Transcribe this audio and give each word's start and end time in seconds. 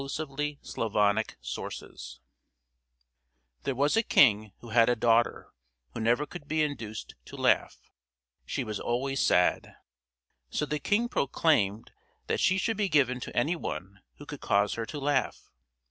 XII 0.01 0.15
GEORGE 0.15 0.57
WITH 0.77 0.93
THE 0.95 1.35
GOAT 1.57 2.19
There 3.61 3.75
was 3.75 3.95
a 3.95 4.01
king 4.01 4.51
who 4.57 4.69
had 4.69 4.89
a 4.89 4.95
daughter 4.95 5.51
who 5.93 5.99
never 5.99 6.25
could 6.25 6.47
be 6.47 6.63
induced 6.63 7.13
to 7.25 7.35
laugh; 7.35 7.77
she 8.43 8.63
was 8.63 8.79
always 8.79 9.19
sad. 9.19 9.75
So 10.49 10.65
the 10.65 10.79
king 10.79 11.07
proclaimed 11.07 11.91
that 12.25 12.39
she 12.39 12.57
should 12.57 12.77
be 12.77 12.89
given 12.89 13.19
to 13.19 13.37
any 13.37 13.55
one 13.55 14.01
who 14.17 14.25
could 14.25 14.41
cause 14.41 14.73
her 14.73 14.87
to 14.87 14.97
laugh. 14.99 15.51